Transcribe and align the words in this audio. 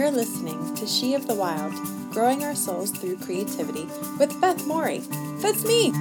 You're 0.00 0.10
listening 0.10 0.74
to 0.76 0.86
She 0.86 1.12
of 1.12 1.26
the 1.26 1.34
Wild, 1.34 1.74
Growing 2.10 2.42
Our 2.42 2.54
Souls 2.54 2.90
Through 2.90 3.18
Creativity 3.18 3.84
with 4.18 4.40
Beth 4.40 4.66
Morey. 4.66 5.00
That's 5.42 5.62
me! 5.62 5.92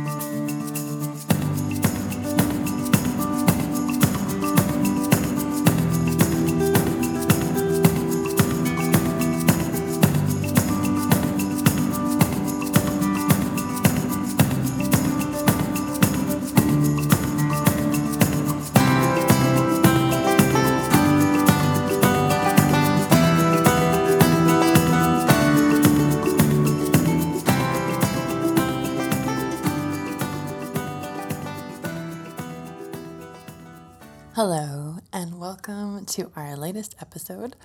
Hello, 34.42 35.00
and 35.12 35.38
welcome 35.38 36.06
to 36.06 36.32
our 36.34 36.56
latest 36.56 36.96
episode 37.02 37.58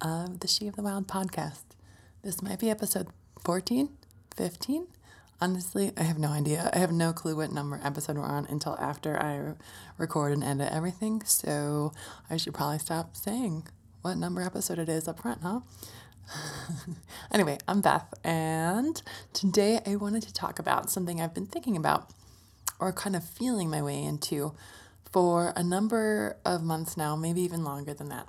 of 0.00 0.38
the 0.38 0.46
She 0.46 0.68
of 0.68 0.76
the 0.76 0.82
Wild 0.82 1.08
podcast. 1.08 1.64
This 2.22 2.40
might 2.40 2.60
be 2.60 2.70
episode 2.70 3.08
14, 3.44 3.88
15. 4.36 4.86
Honestly, 5.40 5.90
I 5.96 6.04
have 6.04 6.20
no 6.20 6.28
idea. 6.28 6.70
I 6.72 6.78
have 6.78 6.92
no 6.92 7.12
clue 7.12 7.34
what 7.34 7.50
number 7.50 7.80
episode 7.82 8.16
we're 8.16 8.22
on 8.22 8.46
until 8.46 8.76
after 8.78 9.20
I 9.20 9.56
record 9.98 10.32
and 10.32 10.44
edit 10.44 10.72
everything. 10.72 11.20
So 11.24 11.92
I 12.30 12.36
should 12.36 12.54
probably 12.54 12.78
stop 12.78 13.16
saying 13.16 13.66
what 14.02 14.14
number 14.14 14.40
episode 14.40 14.78
it 14.78 14.88
is 14.88 15.08
up 15.08 15.18
front, 15.22 15.42
huh? 15.42 15.62
anyway, 17.32 17.58
I'm 17.66 17.80
Beth, 17.80 18.14
and 18.22 19.02
today 19.32 19.80
I 19.84 19.96
wanted 19.96 20.22
to 20.22 20.32
talk 20.32 20.60
about 20.60 20.90
something 20.90 21.20
I've 21.20 21.34
been 21.34 21.46
thinking 21.46 21.76
about 21.76 22.08
or 22.78 22.92
kind 22.92 23.16
of 23.16 23.24
feeling 23.24 23.68
my 23.68 23.82
way 23.82 24.00
into 24.00 24.54
for 25.12 25.52
a 25.56 25.62
number 25.62 26.36
of 26.44 26.62
months 26.62 26.96
now, 26.96 27.16
maybe 27.16 27.40
even 27.42 27.64
longer 27.64 27.94
than 27.94 28.08
that. 28.08 28.26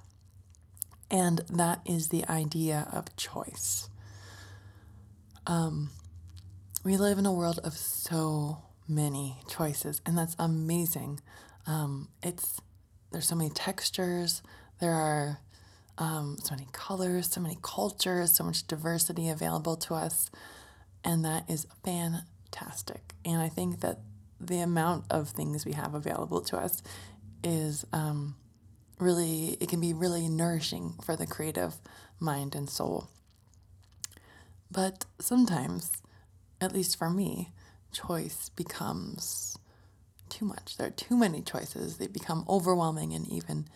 And 1.10 1.40
that 1.50 1.82
is 1.86 2.08
the 2.08 2.26
idea 2.28 2.88
of 2.92 3.16
choice. 3.16 3.90
Um, 5.46 5.90
we 6.84 6.98
live 6.98 7.18
in 7.18 7.26
a 7.26 7.34
world 7.34 7.59
of 7.64 7.74
so 7.74 8.64
many 8.88 9.38
choices, 9.48 10.02
and 10.06 10.18
that's 10.18 10.36
amazing. 10.40 11.20
Um, 11.68 12.09
it's 12.24 12.62
there's 13.12 13.28
so 13.28 13.36
many 13.36 13.50
textures, 13.50 14.42
there 14.80 14.94
are 14.94 15.40
um, 15.98 16.38
so 16.42 16.56
many 16.56 16.68
colors, 16.72 17.30
so 17.30 17.42
many 17.42 17.58
cultures, 17.62 18.34
so 18.34 18.44
much 18.46 18.66
diversity 18.66 19.30
available 19.30 19.76
to 19.76 19.94
us, 19.94 20.32
and 21.04 21.26
that 21.26 21.50
is 21.50 21.68
fantastic. 21.84 23.14
And 23.26 23.42
I 23.42 23.50
think 23.50 23.82
that 23.82 24.00
the 24.47 24.59
amount 24.59 25.06
of 25.09 25.30
things 25.30 25.66
we 25.66 25.73
have 25.73 25.94
available 25.94 26.42
to 26.42 26.58
us 26.58 26.81
is 27.44 27.86
um, 27.94 28.36
really, 29.00 29.58
it 29.59 29.70
can 29.70 29.80
be 29.80 29.94
really 29.94 30.28
nourishing 30.28 30.94
for 31.03 31.16
the 31.16 31.28
creative 31.28 31.75
mind 32.20 32.56
and 32.56 32.69
soul. 32.69 33.08
But 34.72 35.06
sometimes, 35.19 36.02
at 36.59 36.73
least 36.73 36.97
for 36.97 37.09
me, 37.09 37.52
choice 37.92 38.50
becomes 38.50 39.58
too 40.30 40.45
much. 40.45 40.78
There 40.78 40.88
are 40.88 40.92
too 40.92 41.17
many 41.17 41.42
choices. 41.42 41.97
They 41.97 42.08
become 42.08 42.45
overwhelming 42.47 43.14
and 43.14 43.28
even 43.28 43.67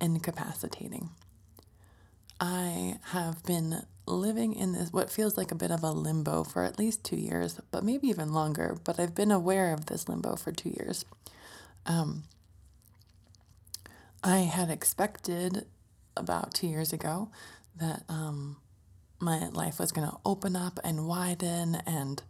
incapacitating. 0.00 1.10
I 2.40 2.98
have 3.10 3.42
been 3.44 3.84
living 4.06 4.54
in 4.54 4.72
this 4.72 4.92
what 4.92 5.10
feels 5.10 5.36
like 5.36 5.50
a 5.50 5.56
bit 5.56 5.70
of 5.70 5.82
a 5.82 5.90
limbo 5.90 6.44
for 6.44 6.64
at 6.64 6.78
least 6.78 7.04
two 7.04 7.16
years, 7.16 7.60
but 7.70 7.84
maybe 7.84 8.08
even 8.08 8.32
longer. 8.32 8.76
But 8.84 8.98
I've 8.98 9.14
been 9.14 9.30
aware 9.30 9.72
of 9.72 9.86
this 9.86 10.08
limbo 10.08 10.36
for 10.36 10.52
two 10.52 10.70
years. 10.70 11.04
Um, 11.86 12.24
I 14.22 14.38
had 14.38 14.70
expected 14.70 15.66
about 16.16 16.54
two 16.54 16.66
years 16.66 16.92
ago 16.92 17.30
that 17.76 18.02
um, 18.08 18.56
my 19.20 19.48
life 19.48 19.78
was 19.78 19.92
going 19.92 20.08
to 20.08 20.16
open 20.24 20.56
up 20.56 20.78
and 20.82 21.06
widen 21.06 21.76
and 21.86 22.22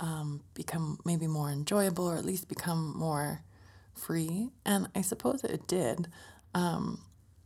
um, 0.00 0.40
become 0.54 0.98
maybe 1.04 1.26
more 1.26 1.50
enjoyable 1.50 2.08
or 2.08 2.16
at 2.16 2.24
least 2.24 2.48
become 2.48 2.96
more 2.96 3.42
free. 3.94 4.50
And 4.64 4.88
I 4.94 5.02
suppose 5.02 5.44
it 5.44 5.66
did. 5.66 6.08
Um, 6.54 7.00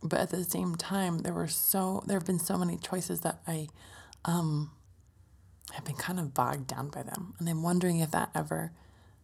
but 0.07 0.19
at 0.19 0.29
the 0.29 0.43
same 0.43 0.75
time 0.75 1.19
there 1.19 1.33
were 1.33 1.47
so 1.47 2.03
there 2.05 2.17
have 2.17 2.25
been 2.25 2.39
so 2.39 2.57
many 2.57 2.77
choices 2.77 3.21
that 3.21 3.39
i 3.47 3.67
um 4.25 4.71
have 5.73 5.83
been 5.83 5.95
kind 5.95 6.19
of 6.19 6.33
bogged 6.33 6.67
down 6.67 6.89
by 6.89 7.03
them 7.03 7.33
and 7.39 7.49
i'm 7.49 7.63
wondering 7.63 7.99
if 7.99 8.11
that 8.11 8.29
ever 8.35 8.71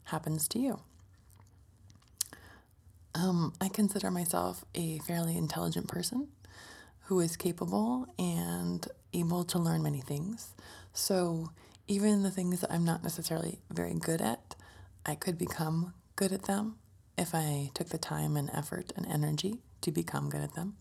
happens 0.06 0.48
to 0.48 0.60
you. 0.60 0.80
Um, 3.14 3.54
i 3.62 3.68
consider 3.68 4.10
myself 4.10 4.64
a 4.74 5.00
fairly 5.00 5.38
intelligent 5.38 5.88
person 5.88 6.30
who 7.06 7.20
is 7.20 7.36
capable 7.36 8.08
and 8.18 8.88
able 9.14 9.44
to 9.44 9.60
learn 9.60 9.84
many 9.84 10.00
things. 10.00 10.54
So 10.94 11.50
even 11.88 12.24
the 12.24 12.32
things 12.32 12.62
that 12.62 12.72
i'm 12.72 12.86
not 12.86 13.04
necessarily 13.04 13.60
very 13.70 13.94
good 13.94 14.22
at 14.22 14.56
i 15.06 15.14
could 15.16 15.38
become 15.38 15.94
good 16.16 16.32
at 16.32 16.44
them 16.44 16.76
if 17.18 17.36
i 17.36 17.70
took 17.74 17.90
the 17.90 17.98
time 17.98 18.38
and 18.38 18.50
effort 18.54 18.94
and 18.96 19.06
energy 19.08 19.60
to 19.82 19.92
become 19.92 20.30
good 20.30 20.42
at 20.42 20.54
them. 20.56 20.76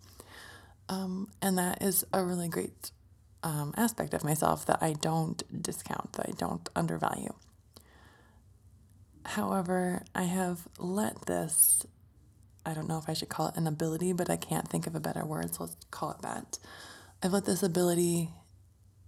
Um, 0.89 1.29
and 1.41 1.57
that 1.59 1.83
is 1.83 2.05
a 2.13 2.25
really 2.25 2.49
great 2.49 2.91
um, 3.43 3.73
aspect 3.77 4.13
of 4.15 4.25
myself 4.25 4.67
that 4.67 4.79
I 4.83 4.93
don't 4.93 5.63
discount, 5.63 6.15
that 6.15 6.29
I 6.29 6.33
don't 6.33 6.69
undervalue. 6.75 7.35
However, 9.25 10.03
I 10.15 10.25
have 10.25 10.67
let 10.79 11.27
this, 11.27 11.87
I 12.67 12.75
don't 12.75 12.89
know 12.89 12.99
if 12.99 13.09
I 13.09 13.13
should 13.13 13.29
call 13.29 13.49
it 13.49 13.57
an 13.57 13.67
ability, 13.67 14.13
but 14.13 14.29
I 14.29 14.37
can't 14.37 14.69
think 14.69 14.87
of 14.87 14.95
a 14.95 15.01
better 15.01 15.25
word, 15.25 15.55
so 15.55 15.65
let's 15.65 15.77
call 15.91 16.11
it 16.11 16.23
that. 16.23 16.59
I've 17.23 17.33
let 17.33 17.45
this 17.45 17.63
ability 17.63 18.31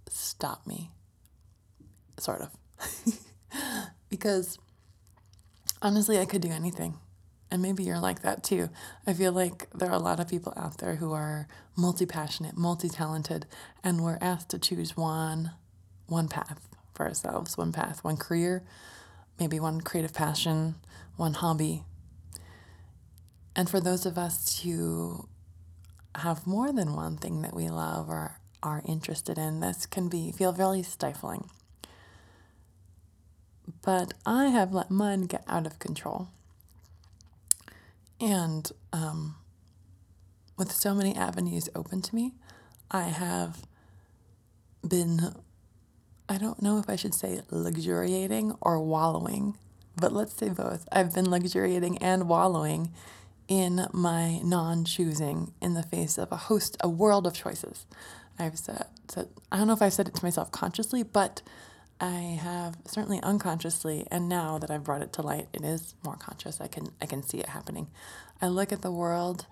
stop 0.09 0.65
me, 0.65 0.91
sort 2.17 2.41
of. 2.41 2.49
because 4.09 4.57
honestly, 5.81 6.19
I 6.19 6.25
could 6.25 6.41
do 6.41 6.49
anything. 6.49 6.97
And 7.53 7.61
maybe 7.61 7.83
you're 7.83 7.99
like 7.99 8.23
that 8.23 8.43
too. 8.43 8.71
I 9.05 9.13
feel 9.13 9.31
like 9.31 9.69
there 9.75 9.87
are 9.87 9.93
a 9.93 9.99
lot 9.99 10.19
of 10.19 10.27
people 10.27 10.53
out 10.57 10.79
there 10.79 10.95
who 10.95 11.13
are 11.13 11.47
multi 11.75 12.07
passionate, 12.07 12.57
multi 12.57 12.89
talented, 12.89 13.45
and 13.83 14.03
we're 14.03 14.17
asked 14.19 14.49
to 14.49 14.57
choose 14.57 14.97
one 14.97 15.51
one 16.07 16.27
path 16.27 16.67
for 16.95 17.05
ourselves, 17.05 17.55
one 17.55 17.71
path, 17.71 18.03
one 18.03 18.17
career, 18.17 18.63
maybe 19.39 19.59
one 19.59 19.81
creative 19.81 20.15
passion, 20.15 20.73
one 21.15 21.35
hobby. 21.35 21.83
And 23.55 23.69
for 23.69 23.79
those 23.79 24.07
of 24.07 24.17
us 24.17 24.61
who 24.61 25.29
have 26.15 26.47
more 26.47 26.73
than 26.73 26.95
one 26.95 27.17
thing 27.17 27.43
that 27.43 27.55
we 27.55 27.69
love 27.69 28.09
or 28.09 28.39
are 28.63 28.81
interested 28.87 29.37
in, 29.37 29.59
this 29.59 29.85
can 29.85 30.09
be 30.09 30.31
feel 30.31 30.53
really 30.53 30.81
stifling. 30.81 31.51
But 33.83 34.15
I 34.25 34.45
have 34.45 34.73
let 34.73 34.89
mine 34.89 35.27
get 35.27 35.43
out 35.47 35.67
of 35.67 35.77
control. 35.77 36.29
And 38.23 38.71
um, 38.93 39.35
with 40.57 40.71
so 40.71 40.95
many 40.95 41.13
avenues 41.13 41.67
open 41.75 42.01
to 42.03 42.15
me, 42.15 42.31
I 42.89 43.03
have 43.03 43.65
been, 44.87 45.35
I 46.29 46.37
don't 46.37 46.61
know 46.61 46.77
if 46.77 46.89
I 46.89 46.95
should 46.95 47.13
say 47.13 47.41
luxuriating 47.51 48.55
or 48.61 48.81
wallowing, 48.81 49.57
but 49.97 50.13
let's 50.13 50.31
say 50.31 50.47
both. 50.47 50.87
I've 50.89 51.13
been 51.13 51.29
luxuriating 51.29 51.97
and 51.97 52.29
wallowing 52.29 52.93
in 53.49 53.87
my 53.91 54.39
non 54.41 54.85
choosing 54.85 55.51
in 55.61 55.73
the 55.73 55.83
face 55.83 56.17
of 56.17 56.31
a 56.31 56.37
host, 56.37 56.77
a 56.79 56.87
world 56.87 57.27
of 57.27 57.33
choices. 57.33 57.85
I've 58.39 58.57
said, 58.57 58.85
said, 59.09 59.27
I 59.51 59.57
don't 59.57 59.67
know 59.67 59.73
if 59.73 59.81
I 59.81 59.89
said 59.89 60.07
it 60.07 60.15
to 60.15 60.23
myself 60.23 60.49
consciously, 60.49 61.03
but 61.03 61.41
I 61.99 62.39
have 62.41 62.77
certainly 62.85 63.21
unconsciously, 63.21 64.05
and 64.11 64.27
now 64.27 64.57
that 64.57 64.69
I've 64.69 64.83
brought 64.83 65.01
it 65.01 65.13
to 65.13 65.21
light, 65.21 65.47
it 65.53 65.63
is 65.63 65.95
more 66.03 66.17
conscious. 66.17 66.59
I 66.59 66.67
can 66.67 66.87
I 67.01 67.05
can 67.05 67.23
see 67.23 67.39
it 67.39 67.47
happening. 67.47 67.87
I 68.41 68.47
look 68.47 68.71
at 68.73 68.81
the 68.81 68.91
world, 68.91 69.45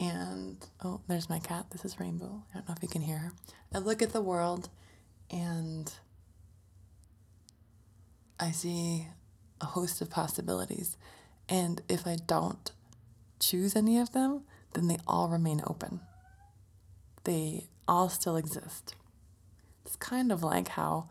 and 0.00 0.56
oh, 0.82 1.00
there's 1.06 1.30
my 1.30 1.38
cat. 1.38 1.66
This 1.70 1.84
is 1.84 2.00
Rainbow. 2.00 2.42
I 2.50 2.58
don't 2.58 2.68
know 2.68 2.74
if 2.76 2.82
you 2.82 2.88
can 2.88 3.02
hear 3.02 3.18
her. 3.18 3.32
I 3.72 3.78
look 3.78 4.02
at 4.02 4.12
the 4.12 4.20
world, 4.20 4.70
and 5.30 5.92
I 8.40 8.50
see 8.50 9.06
a 9.60 9.66
host 9.66 10.00
of 10.00 10.10
possibilities, 10.10 10.96
and 11.48 11.82
if 11.88 12.06
I 12.06 12.16
don't 12.26 12.72
choose 13.38 13.76
any 13.76 13.98
of 13.98 14.12
them, 14.12 14.42
then 14.74 14.88
they 14.88 14.98
all 15.06 15.28
remain 15.28 15.62
open. 15.66 16.00
They 17.24 17.68
all 17.86 18.08
still 18.08 18.36
exist. 18.36 18.94
It's 19.90 19.96
kind 19.96 20.30
of 20.30 20.44
like 20.44 20.68
how, 20.68 21.08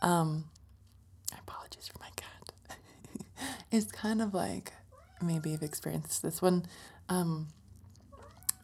um, 0.00 0.44
apologies 1.30 1.88
for 1.88 1.98
my 1.98 2.08
cat. 2.16 2.78
it's 3.70 3.92
kind 3.92 4.22
of 4.22 4.32
like 4.32 4.72
maybe 5.20 5.50
you've 5.50 5.62
experienced 5.62 6.22
this 6.22 6.40
one. 6.40 6.64
Um, 7.10 7.48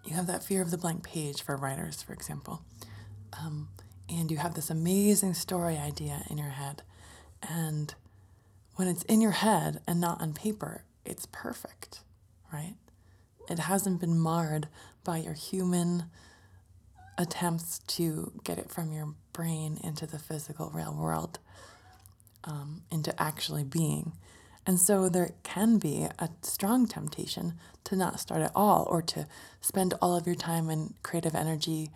you 0.02 0.14
have 0.14 0.26
that 0.28 0.42
fear 0.42 0.62
of 0.62 0.70
the 0.70 0.78
blank 0.78 1.04
page 1.04 1.42
for 1.42 1.58
writers, 1.58 2.02
for 2.02 2.14
example. 2.14 2.62
Um, 3.38 3.68
and 4.08 4.30
you 4.30 4.38
have 4.38 4.54
this 4.54 4.70
amazing 4.70 5.34
story 5.34 5.76
idea 5.76 6.22
in 6.30 6.38
your 6.38 6.48
head. 6.48 6.80
And 7.46 7.94
when 8.76 8.88
it's 8.88 9.02
in 9.02 9.20
your 9.20 9.32
head 9.32 9.82
and 9.86 10.00
not 10.00 10.22
on 10.22 10.32
paper, 10.32 10.84
it's 11.04 11.26
perfect, 11.30 12.00
right? 12.50 12.76
It 13.50 13.58
hasn't 13.58 14.00
been 14.00 14.18
marred 14.18 14.68
by 15.04 15.18
your 15.18 15.34
human 15.34 16.04
attempts 17.20 17.78
to 17.80 18.32
get 18.42 18.58
it 18.58 18.70
from 18.70 18.92
your 18.92 19.14
brain 19.32 19.78
into 19.84 20.06
the 20.06 20.18
physical 20.18 20.70
real 20.70 20.94
world, 20.94 21.38
um, 22.44 22.82
into 22.90 23.20
actually 23.20 23.64
being. 23.64 24.12
And 24.66 24.78
so 24.78 25.08
there 25.08 25.30
can 25.42 25.78
be 25.78 26.06
a 26.18 26.28
strong 26.42 26.86
temptation 26.86 27.54
to 27.84 27.96
not 27.96 28.20
start 28.20 28.42
at 28.42 28.52
all 28.54 28.86
or 28.90 29.02
to 29.02 29.26
spend 29.60 29.94
all 30.00 30.16
of 30.16 30.26
your 30.26 30.36
time 30.36 30.68
and 30.68 30.94
creative 31.02 31.34
energy 31.34 31.90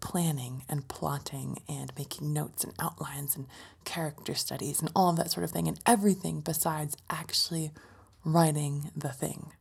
planning 0.00 0.62
and 0.68 0.88
plotting 0.88 1.60
and 1.68 1.92
making 1.96 2.32
notes 2.32 2.64
and 2.64 2.72
outlines 2.78 3.36
and 3.36 3.46
character 3.84 4.34
studies 4.34 4.80
and 4.80 4.90
all 4.96 5.10
of 5.10 5.16
that 5.16 5.30
sort 5.30 5.44
of 5.44 5.50
thing 5.50 5.68
and 5.68 5.78
everything 5.86 6.40
besides 6.40 6.96
actually 7.10 7.70
writing 8.24 8.90
the 8.96 9.10
thing. 9.10 9.52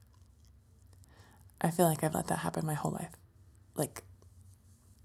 I 1.61 1.71
feel 1.71 1.85
like 1.85 2.03
I've 2.03 2.15
let 2.15 2.27
that 2.27 2.39
happen 2.39 2.65
my 2.65 2.73
whole 2.73 2.91
life. 2.91 3.11
Like, 3.75 4.03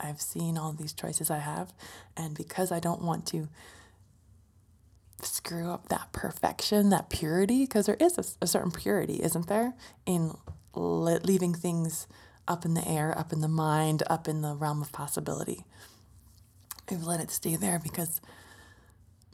I've 0.00 0.20
seen 0.20 0.58
all 0.58 0.72
these 0.72 0.92
choices 0.92 1.30
I 1.30 1.38
have, 1.38 1.72
and 2.16 2.36
because 2.36 2.72
I 2.72 2.80
don't 2.80 3.02
want 3.02 3.26
to 3.26 3.48
screw 5.22 5.70
up 5.70 5.88
that 5.88 6.12
perfection, 6.12 6.90
that 6.90 7.08
purity, 7.08 7.64
because 7.64 7.86
there 7.86 7.96
is 8.00 8.18
a, 8.18 8.24
a, 8.44 8.46
certain 8.46 8.70
purity, 8.70 9.22
isn't 9.22 9.46
there, 9.46 9.74
in 10.04 10.36
le- 10.74 11.20
leaving 11.20 11.54
things 11.54 12.06
up 12.46 12.64
in 12.64 12.74
the 12.74 12.86
air, 12.86 13.16
up 13.16 13.32
in 13.32 13.40
the 13.40 13.48
mind, 13.48 14.02
up 14.08 14.28
in 14.28 14.42
the 14.42 14.54
realm 14.54 14.82
of 14.82 14.92
possibility. 14.92 15.64
I've 16.90 17.04
let 17.04 17.20
it 17.20 17.30
stay 17.30 17.56
there 17.56 17.78
because 17.78 18.20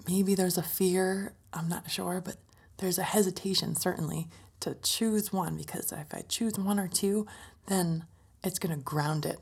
maybe 0.06 0.34
there's 0.34 0.58
a 0.58 0.62
fear, 0.62 1.32
I'm 1.52 1.68
not 1.68 1.90
sure, 1.90 2.20
but 2.20 2.36
there's 2.76 2.98
a 2.98 3.02
hesitation, 3.02 3.74
certainly, 3.74 4.28
to 4.60 4.76
choose 4.82 5.32
one 5.32 5.56
because 5.56 5.90
if 5.92 6.14
I 6.14 6.22
choose 6.28 6.58
one 6.58 6.78
or 6.78 6.88
two, 6.88 7.26
then 7.66 8.04
it's 8.44 8.58
going 8.58 8.76
to 8.76 8.82
ground 8.82 9.26
it. 9.26 9.38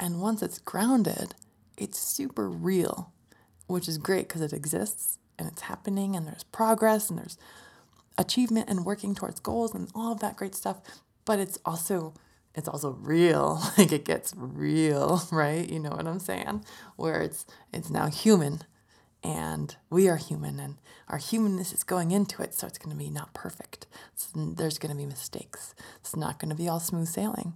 And 0.00 0.20
once 0.20 0.42
it's 0.42 0.58
grounded, 0.58 1.34
it's 1.76 1.98
super 1.98 2.48
real, 2.48 3.12
which 3.66 3.86
is 3.86 3.98
great 3.98 4.28
because 4.28 4.40
it 4.40 4.54
exists 4.54 5.18
and 5.38 5.46
it's 5.46 5.62
happening 5.62 6.16
and 6.16 6.26
there's 6.26 6.44
progress 6.44 7.10
and 7.10 7.18
there's 7.18 7.36
achievement 8.16 8.70
and 8.70 8.86
working 8.86 9.14
towards 9.14 9.40
goals 9.40 9.74
and 9.74 9.88
all 9.94 10.10
of 10.10 10.20
that 10.20 10.36
great 10.36 10.54
stuff. 10.54 10.78
But 11.26 11.38
it's 11.38 11.58
also 11.66 12.14
it's 12.54 12.66
also 12.66 12.92
real. 12.92 13.62
Like 13.78 13.92
it 13.92 14.04
gets 14.04 14.34
real, 14.36 15.22
right? 15.32 15.68
You 15.68 15.78
know 15.78 15.90
what 15.90 16.06
I'm 16.06 16.18
saying? 16.18 16.64
Where 16.96 17.20
it's 17.20 17.44
it's 17.72 17.90
now 17.90 18.08
human 18.08 18.64
and 19.22 19.76
we 19.90 20.08
are 20.08 20.16
human 20.16 20.58
and 20.58 20.76
our 21.08 21.18
humanness 21.18 21.74
is 21.74 21.84
going 21.84 22.10
into 22.10 22.42
it 22.42 22.54
so 22.54 22.66
it's 22.66 22.78
going 22.78 22.90
to 22.90 22.96
be 22.96 23.10
not 23.10 23.34
perfect 23.34 23.86
there's 24.34 24.78
going 24.78 24.90
to 24.90 24.96
be 24.96 25.04
mistakes 25.04 25.74
it's 26.00 26.16
not 26.16 26.38
going 26.38 26.48
to 26.48 26.54
be 26.54 26.68
all 26.68 26.80
smooth 26.80 27.06
sailing 27.06 27.52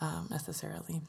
um, 0.00 0.26
necessarily 0.28 1.02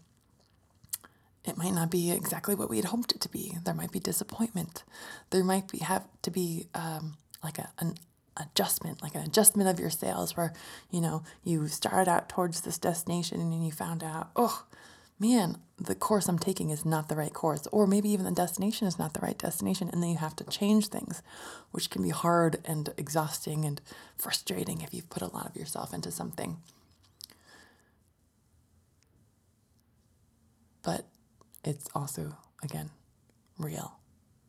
it 1.45 1.57
might 1.57 1.73
not 1.73 1.91
be 1.91 2.11
exactly 2.11 2.55
what 2.55 2.69
we 2.69 2.77
had 2.77 2.85
hoped 2.85 3.11
it 3.13 3.21
to 3.21 3.29
be. 3.29 3.57
There 3.63 3.73
might 3.73 3.91
be 3.91 3.99
disappointment. 3.99 4.83
There 5.29 5.43
might 5.43 5.71
be 5.71 5.79
have 5.79 6.07
to 6.23 6.31
be 6.31 6.67
um, 6.73 7.15
like 7.43 7.57
a, 7.57 7.69
an 7.79 7.95
adjustment 8.37 9.01
like 9.01 9.15
an 9.15 9.21
adjustment 9.21 9.69
of 9.69 9.79
your 9.79 9.89
sails 9.89 10.35
where 10.35 10.51
you 10.91 10.99
know 10.99 11.23
you 11.45 11.69
started 11.69 12.11
out 12.11 12.27
towards 12.27 12.59
this 12.61 12.77
destination 12.77 13.39
and 13.39 13.65
you 13.65 13.71
found 13.71 14.03
out 14.03 14.29
oh 14.35 14.65
man, 15.19 15.57
the 15.77 15.95
course 15.95 16.27
I'm 16.27 16.39
taking 16.39 16.69
is 16.69 16.85
not 16.85 17.09
the 17.09 17.15
right 17.15 17.33
course, 17.33 17.67
or 17.71 17.87
maybe 17.87 18.09
even 18.09 18.25
the 18.25 18.31
destination 18.31 18.87
is 18.87 18.99
not 18.99 19.13
the 19.13 19.21
right 19.21 19.37
destination, 19.37 19.89
and 19.91 20.01
then 20.01 20.09
you 20.09 20.17
have 20.17 20.35
to 20.37 20.43
change 20.45 20.87
things, 20.87 21.21
which 21.71 21.89
can 21.89 22.01
be 22.01 22.09
hard 22.09 22.57
and 22.65 22.93
exhausting 22.97 23.65
and 23.65 23.81
frustrating 24.17 24.81
if 24.81 24.93
you've 24.93 25.09
put 25.09 25.21
a 25.21 25.33
lot 25.33 25.47
of 25.47 25.55
yourself 25.55 25.93
into 25.93 26.11
something. 26.11 26.57
But 30.83 31.05
it's 31.65 31.87
also, 31.93 32.37
again, 32.63 32.91
real, 33.57 33.99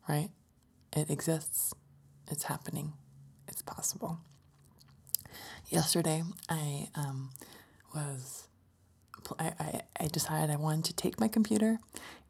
right? 0.08 0.28
It 0.94 1.10
exists, 1.10 1.74
it's 2.30 2.44
happening, 2.44 2.92
it's 3.48 3.62
possible. 3.62 4.18
Yesterday, 5.68 6.22
I 6.48 6.88
um, 6.94 7.30
was 7.94 8.46
I, 9.38 9.52
I, 9.58 9.80
I 10.00 10.06
decided 10.06 10.50
I 10.50 10.56
wanted 10.56 10.84
to 10.86 10.94
take 10.94 11.20
my 11.20 11.28
computer 11.28 11.78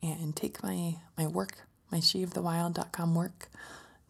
and 0.03 0.35
take 0.35 0.63
my, 0.63 0.97
my 1.19 1.27
work, 1.27 1.59
my 1.91 1.99
sheofthewild.com 1.99 3.15
work 3.15 3.49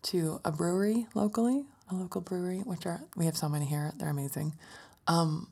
to 0.02 0.40
a 0.44 0.52
brewery 0.52 1.06
locally, 1.14 1.64
a 1.90 1.94
local 1.94 2.20
brewery, 2.20 2.58
which 2.58 2.86
are, 2.86 3.02
we 3.16 3.24
have 3.26 3.36
so 3.36 3.48
many 3.48 3.64
here, 3.64 3.92
they're 3.96 4.10
amazing. 4.10 4.54
Um, 5.06 5.48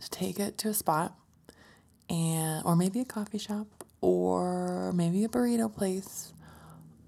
to 0.00 0.08
take 0.10 0.40
it 0.40 0.56
to 0.58 0.68
a 0.68 0.74
spot 0.74 1.14
and, 2.08 2.64
or 2.64 2.76
maybe 2.76 3.00
a 3.00 3.04
coffee 3.04 3.38
shop 3.38 3.79
or 4.00 4.92
maybe 4.92 5.24
a 5.24 5.28
burrito 5.28 5.74
place 5.74 6.32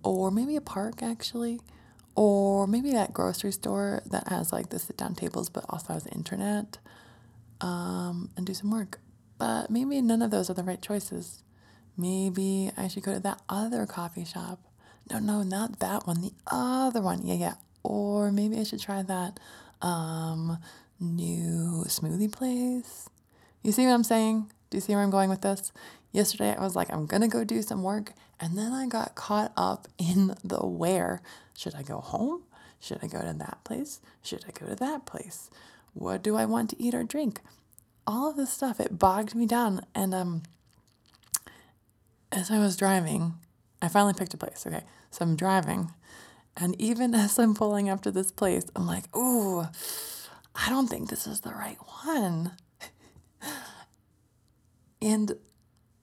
or 0.02 0.30
maybe 0.30 0.56
a 0.56 0.60
park 0.60 1.02
actually 1.02 1.60
or 2.14 2.66
maybe 2.66 2.92
that 2.92 3.12
grocery 3.12 3.52
store 3.52 4.02
that 4.06 4.28
has 4.28 4.52
like 4.52 4.68
the 4.68 4.78
sit 4.78 4.96
down 4.96 5.14
tables 5.14 5.48
but 5.48 5.64
also 5.68 5.94
has 5.94 6.06
internet 6.08 6.78
um, 7.62 8.30
and 8.36 8.44
do 8.44 8.52
some 8.52 8.70
work. 8.70 9.00
But 9.38 9.70
maybe 9.70 10.00
none 10.02 10.22
of 10.22 10.30
those 10.30 10.50
are 10.50 10.54
the 10.54 10.62
right 10.62 10.80
choices. 10.82 11.42
Maybe 11.96 12.70
I 12.76 12.88
should 12.88 13.02
go 13.02 13.14
to 13.14 13.20
that 13.20 13.40
other 13.48 13.86
coffee 13.86 14.24
shop. 14.24 14.60
No, 15.10 15.18
no, 15.18 15.42
not 15.42 15.80
that 15.80 16.06
one. 16.06 16.20
The 16.20 16.32
other 16.46 17.00
one. 17.00 17.26
Yeah, 17.26 17.34
yeah. 17.34 17.54
Or 17.82 18.30
maybe 18.30 18.58
I 18.58 18.64
should 18.64 18.80
try 18.80 19.02
that 19.02 19.40
um, 19.80 20.58
new 21.00 21.84
smoothie 21.88 22.30
place. 22.30 23.08
You 23.62 23.72
see 23.72 23.86
what 23.86 23.92
I'm 23.92 24.04
saying? 24.04 24.52
Do 24.72 24.78
you 24.78 24.80
see 24.80 24.94
where 24.94 25.02
I'm 25.02 25.10
going 25.10 25.28
with 25.28 25.42
this? 25.42 25.70
Yesterday, 26.12 26.56
I 26.56 26.62
was 26.62 26.74
like, 26.74 26.90
I'm 26.90 27.06
to 27.06 27.28
go 27.28 27.44
do 27.44 27.60
some 27.60 27.82
work. 27.82 28.14
And 28.40 28.56
then 28.56 28.72
I 28.72 28.86
got 28.86 29.14
caught 29.14 29.52
up 29.54 29.86
in 29.98 30.34
the 30.42 30.60
where. 30.60 31.20
Should 31.54 31.74
I 31.74 31.82
go 31.82 31.98
home? 31.98 32.44
Should 32.80 33.00
I 33.02 33.06
go 33.06 33.20
to 33.20 33.34
that 33.34 33.58
place? 33.64 34.00
Should 34.22 34.46
I 34.48 34.58
go 34.58 34.64
to 34.64 34.74
that 34.76 35.04
place? 35.04 35.50
What 35.92 36.22
do 36.22 36.36
I 36.36 36.46
want 36.46 36.70
to 36.70 36.82
eat 36.82 36.94
or 36.94 37.04
drink? 37.04 37.42
All 38.06 38.30
of 38.30 38.36
this 38.38 38.50
stuff, 38.50 38.80
it 38.80 38.98
bogged 38.98 39.34
me 39.34 39.44
down. 39.44 39.84
And 39.94 40.14
um, 40.14 40.42
as 42.32 42.50
I 42.50 42.58
was 42.58 42.74
driving, 42.74 43.34
I 43.82 43.88
finally 43.88 44.14
picked 44.14 44.32
a 44.32 44.38
place. 44.38 44.64
Okay. 44.66 44.84
So 45.10 45.22
I'm 45.22 45.36
driving. 45.36 45.90
And 46.56 46.80
even 46.80 47.14
as 47.14 47.38
I'm 47.38 47.54
pulling 47.54 47.90
up 47.90 48.00
to 48.04 48.10
this 48.10 48.32
place, 48.32 48.64
I'm 48.74 48.86
like, 48.86 49.14
ooh, 49.14 49.66
I 50.54 50.70
don't 50.70 50.88
think 50.88 51.10
this 51.10 51.26
is 51.26 51.42
the 51.42 51.50
right 51.50 51.76
one. 52.06 52.52
And 55.02 55.32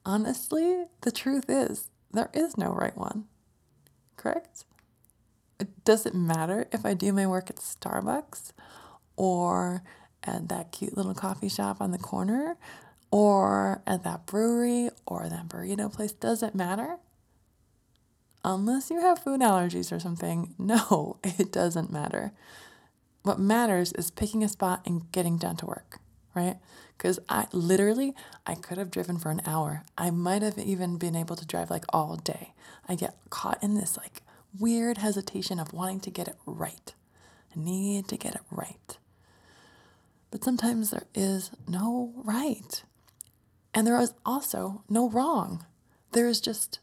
honestly, 0.05 0.85
the 1.01 1.11
truth 1.11 1.45
is, 1.49 1.89
there 2.11 2.29
is 2.33 2.57
no 2.57 2.69
right 2.71 2.95
one. 2.95 3.25
Correct? 4.17 4.65
Does 5.83 6.05
it 6.05 6.13
matter 6.13 6.67
if 6.71 6.85
I 6.85 6.93
do 6.93 7.11
my 7.11 7.25
work 7.25 7.49
at 7.49 7.57
Starbucks 7.57 8.51
or 9.15 9.83
at 10.23 10.49
that 10.49 10.71
cute 10.71 10.95
little 10.95 11.13
coffee 11.13 11.49
shop 11.49 11.81
on 11.81 11.91
the 11.91 11.97
corner 11.97 12.57
or 13.11 13.81
at 13.87 14.03
that 14.03 14.25
brewery 14.25 14.89
or 15.05 15.27
that 15.29 15.47
burrito 15.47 15.91
place 15.91 16.11
doesn't 16.11 16.55
matter. 16.55 16.97
Unless 18.43 18.89
you 18.89 19.01
have 19.01 19.19
food 19.19 19.41
allergies 19.41 19.91
or 19.91 19.99
something, 19.99 20.53
no, 20.59 21.17
it 21.23 21.51
doesn't 21.51 21.91
matter. 21.91 22.31
What 23.23 23.39
matters 23.39 23.91
is 23.93 24.11
picking 24.11 24.43
a 24.43 24.47
spot 24.47 24.81
and 24.85 25.11
getting 25.11 25.37
down 25.37 25.57
to 25.57 25.65
work, 25.65 25.99
right? 26.33 26.57
Because 26.97 27.19
I 27.29 27.47
literally, 27.51 28.13
I 28.45 28.55
could 28.55 28.77
have 28.77 28.91
driven 28.91 29.17
for 29.17 29.31
an 29.31 29.41
hour. 29.45 29.83
I 29.97 30.11
might 30.11 30.41
have 30.41 30.57
even 30.57 30.97
been 30.97 31.15
able 31.15 31.35
to 31.35 31.45
drive 31.45 31.69
like 31.69 31.85
all 31.89 32.15
day. 32.17 32.53
I 32.87 32.95
get 32.95 33.15
caught 33.29 33.61
in 33.63 33.75
this 33.75 33.97
like 33.97 34.21
weird 34.57 34.97
hesitation 34.97 35.59
of 35.59 35.73
wanting 35.73 35.99
to 36.01 36.09
get 36.09 36.27
it 36.27 36.35
right. 36.45 36.93
I 37.55 37.59
need 37.59 38.07
to 38.09 38.17
get 38.17 38.35
it 38.35 38.41
right. 38.51 38.97
But 40.31 40.43
sometimes 40.43 40.91
there 40.91 41.07
is 41.15 41.51
no 41.67 42.13
right. 42.15 42.83
And 43.73 43.85
there 43.85 43.99
is 43.99 44.13
also 44.25 44.83
no 44.89 45.09
wrong. 45.09 45.65
There 46.11 46.27
is 46.27 46.41
just 46.41 46.79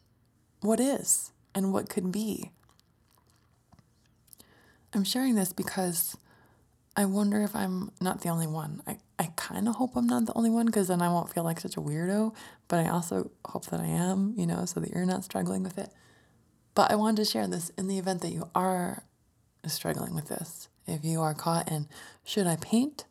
what 0.60 0.80
is 0.80 1.32
and 1.54 1.72
what 1.72 1.88
could 1.88 2.10
be. 2.10 2.50
I'm 4.94 5.04
sharing 5.04 5.34
this 5.34 5.52
because 5.52 6.16
I 6.96 7.04
wonder 7.04 7.42
if 7.42 7.54
I'm 7.54 7.92
not 8.00 8.22
the 8.22 8.30
only 8.30 8.46
one. 8.46 8.82
I, 8.86 8.98
I 9.18 9.30
kind 9.36 9.68
of 9.68 9.76
hope 9.76 9.96
I'm 9.96 10.06
not 10.06 10.26
the 10.26 10.34
only 10.34 10.50
one 10.50 10.66
because 10.66 10.88
then 10.88 11.00
I 11.00 11.08
won't 11.08 11.32
feel 11.32 11.44
like 11.44 11.60
such 11.60 11.76
a 11.76 11.80
weirdo. 11.80 12.34
But 12.68 12.80
I 12.80 12.88
also 12.88 13.30
hope 13.44 13.66
that 13.66 13.80
I 13.80 13.86
am, 13.86 14.34
you 14.36 14.46
know, 14.46 14.64
so 14.66 14.80
that 14.80 14.90
you're 14.90 15.06
not 15.06 15.24
struggling 15.24 15.62
with 15.62 15.78
it. 15.78 15.90
But 16.74 16.90
I 16.90 16.96
wanted 16.96 17.16
to 17.16 17.24
share 17.24 17.46
this 17.46 17.70
in 17.70 17.88
the 17.88 17.98
event 17.98 18.20
that 18.20 18.32
you 18.32 18.50
are 18.54 19.04
struggling 19.64 20.14
with 20.14 20.28
this. 20.28 20.68
If 20.86 21.04
you 21.04 21.22
are 21.22 21.34
caught 21.34 21.70
in, 21.70 21.88
should 22.24 22.46
I 22.46 22.56
paint? 22.56 23.06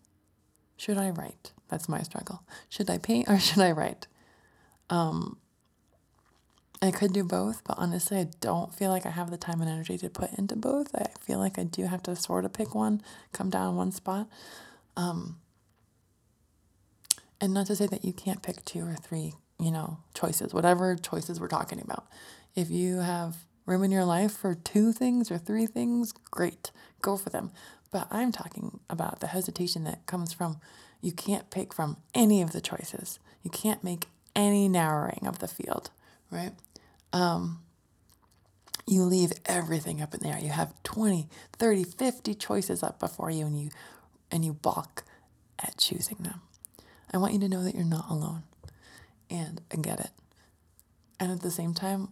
Should 0.77 0.97
I 0.97 1.09
write? 1.09 1.51
That's 1.69 1.89
my 1.89 2.01
struggle. 2.03 2.43
Should 2.69 2.89
I 2.89 2.99
paint 2.99 3.27
or 3.27 3.39
should 3.39 3.63
I 3.63 3.71
write? 3.71 4.07
Um, 4.89 5.37
I 6.81 6.91
could 6.91 7.13
do 7.13 7.23
both, 7.23 7.63
but 7.63 7.77
honestly, 7.79 8.19
I 8.19 8.27
don't 8.41 8.73
feel 8.73 8.91
like 8.91 9.05
I 9.05 9.09
have 9.09 9.31
the 9.31 9.37
time 9.37 9.61
and 9.61 9.69
energy 9.69 9.97
to 9.97 10.09
put 10.09 10.33
into 10.37 10.55
both. 10.55 10.93
I 10.93 11.07
feel 11.19 11.39
like 11.39 11.57
I 11.57 11.63
do 11.63 11.85
have 11.85 12.03
to 12.03 12.15
sort 12.15 12.45
of 12.45 12.53
pick 12.53 12.75
one, 12.75 13.01
come 13.31 13.49
down 13.49 13.75
one 13.75 13.91
spot. 13.91 14.27
Um, 14.95 15.37
and 17.45 17.53
not 17.53 17.67
to 17.67 17.75
say 17.75 17.87
that 17.87 18.03
you 18.03 18.11
can't 18.11 18.43
pick 18.43 18.65
two 18.65 18.85
or 18.85 18.95
three, 18.95 19.33
you 19.59 19.71
know, 19.71 19.99
choices, 20.13 20.53
whatever 20.53 20.95
choices 20.95 21.39
we're 21.39 21.47
talking 21.47 21.79
about. 21.79 22.05
If 22.55 22.69
you 22.69 22.97
have 22.99 23.45
room 23.65 23.83
in 23.83 23.91
your 23.91 24.03
life 24.03 24.33
for 24.33 24.55
two 24.55 24.91
things 24.91 25.31
or 25.31 25.37
three 25.37 25.67
things, 25.67 26.11
great, 26.11 26.71
go 27.01 27.15
for 27.15 27.29
them. 27.29 27.51
But 27.91 28.07
I'm 28.11 28.31
talking 28.31 28.79
about 28.89 29.19
the 29.21 29.27
hesitation 29.27 29.83
that 29.85 30.05
comes 30.05 30.33
from 30.33 30.59
you 31.01 31.11
can't 31.11 31.49
pick 31.51 31.73
from 31.73 31.97
any 32.13 32.41
of 32.41 32.51
the 32.51 32.61
choices. 32.61 33.19
You 33.43 33.51
can't 33.51 33.83
make 33.83 34.07
any 34.35 34.67
narrowing 34.67 35.25
of 35.27 35.39
the 35.39 35.47
field, 35.47 35.91
right? 36.31 36.51
Um, 37.13 37.59
you 38.87 39.03
leave 39.03 39.31
everything 39.45 40.01
up 40.01 40.13
in 40.13 40.21
the 40.21 40.29
air. 40.29 40.39
You 40.39 40.49
have 40.49 40.73
20, 40.83 41.29
30, 41.53 41.83
50 41.83 42.33
choices 42.33 42.83
up 42.83 42.99
before 42.99 43.29
you 43.29 43.45
and 43.45 43.59
you 43.59 43.69
and 44.31 44.43
you 44.43 44.53
balk 44.53 45.03
at 45.59 45.77
choosing 45.77 46.17
them. 46.19 46.41
I 47.15 47.17
want 47.17 47.33
you 47.33 47.39
to 47.39 47.49
know 47.49 47.63
that 47.63 47.73
you're 47.73 47.85
not 47.85 48.09
alone. 48.09 48.43
And 49.29 49.61
I 49.71 49.77
get 49.77 50.01
it. 50.01 50.11
And 51.17 51.31
at 51.31 51.41
the 51.41 51.49
same 51.49 51.73
time, 51.73 52.09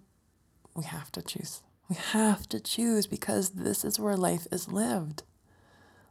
we 0.74 0.86
have 0.86 1.12
to 1.12 1.22
choose. 1.22 1.62
We 1.90 1.98
have 1.98 2.48
to 2.50 2.60
choose 2.62 3.06
because 3.06 3.50
this 3.50 3.84
is 3.84 4.00
where 4.00 4.16
life 4.16 4.48
is 4.50 4.72
lived. 4.72 5.24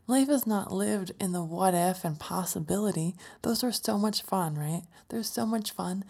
Life 0.06 0.28
is 0.28 0.46
not 0.46 0.72
lived 0.72 1.12
in 1.18 1.32
the 1.32 1.42
what 1.42 1.72
if 1.72 2.04
and 2.04 2.20
possibility. 2.20 3.14
Those 3.40 3.64
are 3.64 3.72
so 3.72 3.96
much 3.96 4.20
fun, 4.22 4.56
right? 4.56 4.82
They're 5.08 5.22
so 5.22 5.46
much 5.46 5.70
fun 5.70 6.04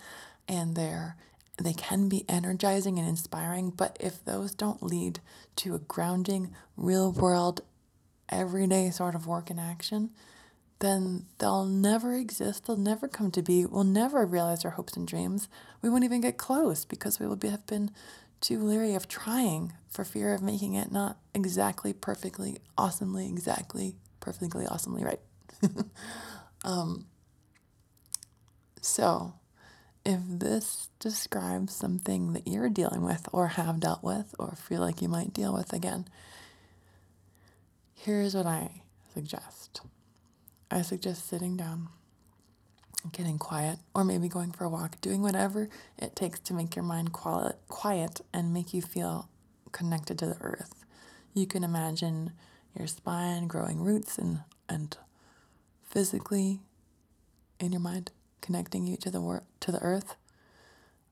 and 0.49 0.75
they're 0.75 1.17
they 1.59 1.75
can 1.75 2.09
be 2.09 2.25
energizing 2.29 2.99
and 2.99 3.07
inspiring, 3.07 3.71
but 3.71 3.97
if 4.01 4.25
those 4.25 4.55
don't 4.55 4.83
lead 4.83 5.21
to 5.57 5.75
a 5.75 5.79
grounding, 5.79 6.53
real 6.77 7.13
world, 7.13 7.61
everyday 8.29 8.91
sort 8.91 9.15
of 9.15 9.27
work 9.27 9.51
and 9.51 9.61
action, 9.61 10.11
then 10.83 11.27
they'll 11.39 11.65
never 11.65 12.13
exist. 12.15 12.67
They'll 12.67 12.77
never 12.77 13.07
come 13.07 13.31
to 13.31 13.43
be. 13.43 13.65
We'll 13.65 13.85
never 13.85 14.27
realize 14.27 14.65
our 14.65 14.73
hopes 14.73 14.97
and 14.97 15.07
dreams. 15.07 15.49
We 15.81 15.89
won't 15.89 16.03
even 16.03 16.21
get 16.21 16.37
close 16.37 16.85
because 16.85 17.21
we 17.21 17.27
will 17.27 17.37
be, 17.37 17.49
have 17.49 17.67
been 17.67 17.93
too 18.41 18.59
leery 18.59 18.95
of 18.95 19.07
trying 19.07 19.75
for 19.89 20.05
fear 20.05 20.35
of 20.35 20.43
making 20.43 20.75
it 20.75 20.91
not 20.91 21.19
exactly 21.35 21.93
perfectly, 21.93 22.59
awesomely, 22.77 23.29
exactly, 23.29 23.95
perfectly, 24.19 24.67
awesomely 24.67 25.05
right. 25.05 25.21
um, 26.65 27.07
so, 28.81 29.35
if 30.05 30.19
this 30.27 30.89
describes 30.99 31.73
something 31.73 32.33
that 32.33 32.49
you're 32.49 32.69
dealing 32.69 33.03
with 33.03 33.29
or 33.33 33.47
have 33.47 33.79
dealt 33.79 34.03
with 34.03 34.35
or 34.37 34.57
feel 34.57 34.81
like 34.81 35.01
you 35.01 35.09
might 35.09 35.33
deal 35.33 35.55
with 35.55 35.73
again, 35.73 36.09
here's 37.95 38.35
what 38.35 38.47
I 38.47 38.83
suggest. 39.15 39.83
I 40.73 40.81
suggest 40.81 41.29
sitting 41.29 41.57
down 41.59 41.89
getting 43.13 43.39
quiet, 43.39 43.79
or 43.95 44.05
maybe 44.05 44.27
going 44.29 44.53
for 44.53 44.65
a 44.65 44.71
walk, 44.71 44.99
doing 45.03 45.21
whatever 45.21 45.69
it 45.99 46.17
takes 46.17 46.41
to 46.41 46.55
make 46.55 46.75
your 46.75 46.85
mind 46.85 47.13
quiet 47.13 48.21
and 48.33 48.55
make 48.55 48.73
you 48.73 48.81
feel 48.81 49.29
connected 49.73 50.19
to 50.19 50.27
the 50.27 50.41
earth. 50.41 50.85
You 51.35 51.47
can 51.47 51.63
imagine 51.63 52.33
your 52.79 52.87
spine 52.87 53.49
growing 53.49 53.81
roots 53.81 54.17
and, 54.17 54.41
and 54.67 54.97
physically 55.83 56.61
in 57.61 57.73
your 57.73 57.81
mind 57.81 58.11
connecting 58.41 58.87
you 58.87 58.97
to 58.97 59.11
the 59.11 59.21
wor- 59.21 59.45
to 59.61 59.73
the 59.73 59.81
earth 59.81 60.17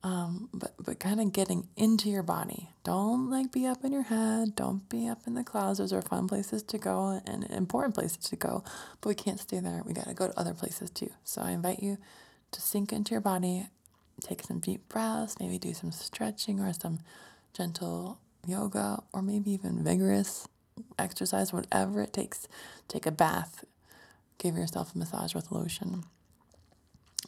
um, 0.03 0.49
but 0.55 0.73
but 0.79 0.99
kind 0.99 1.21
of 1.21 1.33
getting 1.33 1.69
into 1.77 2.09
your 2.09 2.23
body. 2.23 2.71
Don't 2.85 3.31
like 3.31 3.53
be 3.53 3.67
up 3.67 3.85
in 3.85 3.93
your 3.93 4.03
head. 4.03 4.57
Don't 4.57 4.89
be 4.89 5.09
up 5.09 5.27
in 5.27 5.35
the 5.35 5.45
clouds. 5.45 5.79
Those 5.79 5.93
are 5.93 6.01
fun 6.01 6.27
places 6.27 6.63
to 6.65 6.79
go 6.79 7.21
and 7.27 7.45
important 7.51 7.95
places 7.95 8.17
to 8.29 8.37
go, 8.37 8.65
but 9.01 9.09
we 9.11 9.15
can't 9.15 9.39
stay 9.39 9.61
there. 9.61 9.83
We 9.85 9.93
got 9.93 10.07
to 10.07 10.15
go 10.15 10.29
to 10.29 10.39
other 10.41 10.55
places 10.55 10.91
too. 10.91 11.11
So 11.25 11.43
I 11.43 11.51
invite 11.51 11.83
you 11.83 11.99
to 12.53 12.61
sink 12.61 12.93
into 12.93 13.13
your 13.13 13.21
body, 13.21 13.69
take 14.23 14.43
some 14.43 14.59
deep 14.59 14.89
breaths, 14.89 15.37
maybe 15.39 15.59
do 15.59 15.75
some 15.75 15.93
stretching 15.93 16.61
or 16.61 16.73
some 16.73 17.01
gentle 17.53 18.19
yoga, 18.47 19.03
or 19.13 19.21
maybe 19.21 19.51
even 19.51 19.85
vigorous 19.85 20.49
exercise, 20.99 21.53
whatever 21.53 22.01
it 22.01 22.15
takes. 22.15 22.49
Take 22.89 23.05
a 23.05 23.11
bath, 23.11 23.67
give 24.39 24.57
yourself 24.57 24.95
a 24.95 24.99
massage 24.99 25.35
with 25.35 25.53
lotion, 25.53 26.05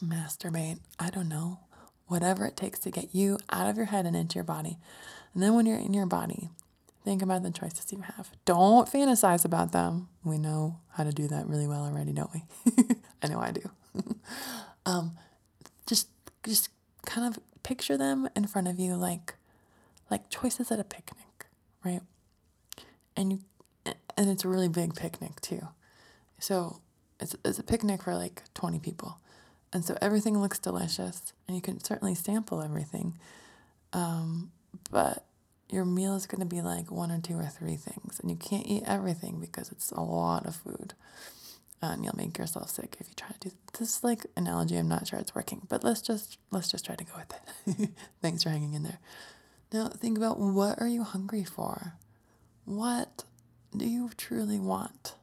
masturbate. 0.03 0.79
I 0.99 1.11
don't 1.11 1.29
know 1.29 1.59
whatever 2.07 2.45
it 2.45 2.57
takes 2.57 2.79
to 2.79 2.91
get 2.91 3.13
you 3.13 3.37
out 3.49 3.69
of 3.69 3.77
your 3.77 3.87
head 3.87 4.05
and 4.05 4.15
into 4.15 4.35
your 4.35 4.43
body. 4.43 4.77
And 5.33 5.41
then 5.41 5.55
when 5.55 5.65
you're 5.65 5.77
in 5.77 5.93
your 5.93 6.05
body, 6.05 6.49
think 7.03 7.21
about 7.21 7.43
the 7.43 7.51
choices 7.51 7.91
you 7.91 8.01
have. 8.01 8.31
Don't 8.45 8.87
fantasize 8.87 9.45
about 9.45 9.71
them. 9.71 10.09
We 10.23 10.37
know 10.37 10.79
how 10.91 11.03
to 11.03 11.11
do 11.11 11.27
that 11.27 11.47
really 11.47 11.67
well 11.67 11.83
already, 11.83 12.13
don't 12.13 12.31
we? 12.33 12.43
I 13.23 13.27
know 13.27 13.39
I 13.39 13.51
do. 13.51 13.69
um, 14.85 15.17
just 15.85 16.07
just 16.45 16.69
kind 17.05 17.27
of 17.27 17.41
picture 17.63 17.97
them 17.97 18.29
in 18.35 18.47
front 18.47 18.67
of 18.67 18.79
you 18.79 18.95
like 18.95 19.35
like 20.11 20.29
choices 20.29 20.71
at 20.71 20.79
a 20.79 20.83
picnic, 20.83 21.45
right? 21.83 22.01
And 23.15 23.31
you 23.31 23.39
and 24.17 24.29
it's 24.29 24.45
a 24.45 24.49
really 24.49 24.69
big 24.69 24.95
picnic 24.95 25.41
too. 25.41 25.67
So 26.39 26.81
it's 27.19 27.35
it's 27.43 27.59
a 27.59 27.63
picnic 27.63 28.03
for 28.03 28.15
like 28.15 28.43
20 28.53 28.79
people. 28.79 29.17
And 29.73 29.83
so 29.83 29.97
everything 30.01 30.39
looks 30.39 30.59
delicious, 30.59 31.33
and 31.47 31.55
you 31.55 31.61
can 31.61 31.83
certainly 31.83 32.13
sample 32.13 32.61
everything. 32.61 33.17
Um, 33.91 34.51
but 34.91 35.25
your 35.69 35.83
meal 35.83 36.15
is 36.15 36.27
going 36.27 36.41
to 36.41 36.45
be 36.45 36.61
like 36.61 36.91
one 36.91 37.11
or 37.11 37.19
two 37.19 37.35
or 37.35 37.47
three 37.47 37.75
things, 37.75 38.19
and 38.19 38.29
you 38.29 38.37
can't 38.37 38.67
eat 38.67 38.83
everything 38.85 39.39
because 39.39 39.71
it's 39.71 39.91
a 39.91 40.01
lot 40.01 40.45
of 40.45 40.55
food. 40.55 40.93
And 41.81 42.05
you'll 42.05 42.15
make 42.15 42.37
yourself 42.37 42.69
sick 42.69 42.95
if 42.99 43.09
you 43.09 43.15
try 43.15 43.29
to 43.39 43.49
do 43.49 43.55
this. 43.77 44.03
Like 44.03 44.25
analogy, 44.37 44.77
I'm 44.77 44.87
not 44.87 45.07
sure 45.07 45.19
it's 45.19 45.35
working, 45.35 45.63
but 45.67 45.83
let's 45.83 46.01
just 46.01 46.37
let's 46.51 46.69
just 46.71 46.85
try 46.85 46.95
to 46.95 47.03
go 47.03 47.13
with 47.17 47.77
it. 47.77 47.89
Thanks 48.21 48.43
for 48.43 48.49
hanging 48.49 48.73
in 48.73 48.83
there. 48.83 48.99
Now 49.73 49.89
think 49.89 50.17
about 50.17 50.39
what 50.39 50.79
are 50.79 50.87
you 50.87 51.03
hungry 51.03 51.43
for? 51.43 51.95
What 52.63 53.25
do 53.75 53.85
you 53.85 54.11
truly 54.15 54.59
want? 54.59 55.15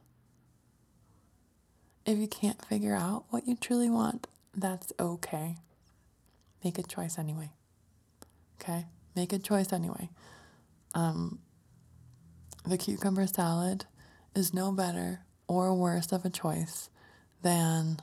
If 2.05 2.19
you 2.19 2.27
can't 2.27 2.63
figure 2.65 2.95
out 2.95 3.23
what 3.29 3.47
you 3.47 3.55
truly 3.55 3.89
want, 3.89 4.27
that's 4.55 4.91
okay. 4.99 5.57
Make 6.63 6.77
a 6.77 6.83
choice 6.83 7.17
anyway. 7.17 7.51
Okay? 8.61 8.85
Make 9.15 9.33
a 9.33 9.39
choice 9.39 9.73
anyway. 9.73 10.09
Um, 10.93 11.39
the 12.65 12.77
cucumber 12.77 13.27
salad 13.27 13.85
is 14.35 14.53
no 14.53 14.71
better 14.71 15.21
or 15.47 15.73
worse 15.73 16.11
of 16.11 16.25
a 16.25 16.29
choice 16.29 16.89
than 17.41 17.99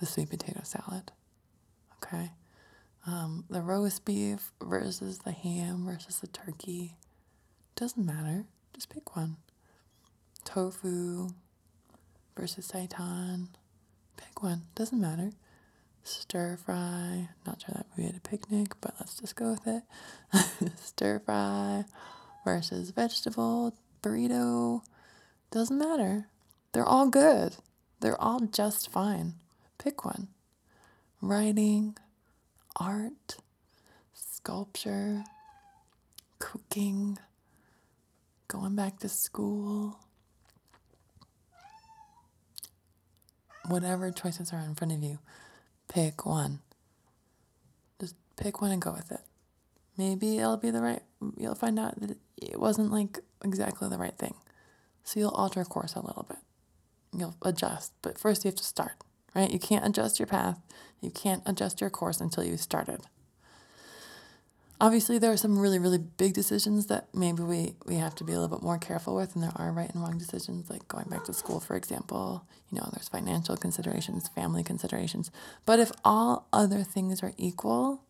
the 0.00 0.06
sweet 0.06 0.30
potato 0.30 0.60
salad. 0.64 1.12
Okay? 2.02 2.30
Um, 3.06 3.44
the 3.50 3.60
roast 3.60 4.04
beef 4.04 4.52
versus 4.62 5.18
the 5.18 5.32
ham 5.32 5.84
versus 5.86 6.20
the 6.20 6.28
turkey 6.28 6.96
doesn't 7.74 8.04
matter. 8.04 8.44
Just 8.72 8.90
pick 8.90 9.16
one. 9.16 9.36
Tofu 10.44 11.28
versus 12.36 12.70
seitan. 12.70 13.48
Pick 14.16 14.42
one. 14.42 14.62
Doesn't 14.74 15.00
matter 15.00 15.32
stir 16.04 16.56
fry. 16.56 17.28
Not 17.46 17.62
sure 17.62 17.74
that 17.74 17.96
be 17.96 18.06
at 18.06 18.16
a 18.16 18.20
picnic, 18.20 18.74
but 18.80 18.94
let's 18.98 19.18
just 19.18 19.36
go 19.36 19.50
with 19.50 19.66
it. 19.66 19.82
stir 20.76 21.20
fry 21.20 21.84
versus 22.44 22.90
vegetable 22.90 23.74
burrito. 24.02 24.82
Doesn't 25.50 25.78
matter. 25.78 26.26
They're 26.72 26.84
all 26.84 27.08
good. 27.08 27.56
They're 28.00 28.20
all 28.20 28.40
just 28.40 28.90
fine. 28.90 29.34
Pick 29.78 30.04
one. 30.04 30.28
Writing, 31.20 31.96
art, 32.76 33.36
sculpture, 34.12 35.24
cooking, 36.38 37.18
going 38.48 38.74
back 38.74 38.98
to 39.00 39.08
school. 39.08 39.98
Whatever 43.68 44.10
choices 44.10 44.52
are 44.52 44.58
in 44.60 44.74
front 44.74 44.92
of 44.92 45.02
you, 45.02 45.20
Pick 45.92 46.24
one. 46.24 46.60
Just 48.00 48.16
pick 48.36 48.62
one 48.62 48.70
and 48.70 48.80
go 48.80 48.92
with 48.92 49.12
it. 49.12 49.20
Maybe 49.98 50.38
it'll 50.38 50.56
be 50.56 50.70
the 50.70 50.80
right, 50.80 51.02
you'll 51.36 51.54
find 51.54 51.78
out 51.78 52.00
that 52.00 52.16
it 52.38 52.58
wasn't 52.58 52.90
like 52.90 53.18
exactly 53.44 53.90
the 53.90 53.98
right 53.98 54.16
thing. 54.16 54.34
So 55.04 55.20
you'll 55.20 55.30
alter 55.30 55.64
course 55.64 55.94
a 55.94 56.00
little 56.00 56.24
bit. 56.26 56.38
You'll 57.14 57.36
adjust, 57.42 57.92
but 58.00 58.18
first 58.18 58.42
you 58.42 58.48
have 58.48 58.56
to 58.56 58.64
start, 58.64 58.92
right? 59.34 59.50
You 59.50 59.58
can't 59.58 59.84
adjust 59.84 60.18
your 60.18 60.26
path, 60.26 60.58
you 61.02 61.10
can't 61.10 61.42
adjust 61.44 61.82
your 61.82 61.90
course 61.90 62.22
until 62.22 62.44
you 62.44 62.56
started 62.56 63.02
obviously 64.82 65.18
there 65.18 65.32
are 65.32 65.38
some 65.38 65.58
really 65.58 65.78
really 65.78 65.98
big 65.98 66.34
decisions 66.34 66.88
that 66.88 67.08
maybe 67.14 67.42
we 67.42 67.74
we 67.86 67.96
have 67.96 68.14
to 68.14 68.24
be 68.24 68.32
a 68.32 68.40
little 68.40 68.54
bit 68.54 68.64
more 68.64 68.78
careful 68.78 69.16
with 69.16 69.34
and 69.34 69.42
there 69.44 69.52
are 69.56 69.72
right 69.72 69.90
and 69.94 70.02
wrong 70.02 70.18
decisions 70.18 70.68
like 70.70 70.86
going 70.88 71.08
back 71.08 71.24
to 71.24 71.32
school 71.32 71.60
for 71.60 71.76
example 71.76 72.44
you 72.70 72.78
know 72.78 72.88
there's 72.92 73.08
financial 73.08 73.56
considerations 73.56 74.28
family 74.28 74.62
considerations 74.64 75.30
but 75.66 75.80
if 75.80 75.92
all 76.04 76.48
other 76.52 76.82
things 76.82 77.22
are 77.22 77.32
equal 77.38 78.02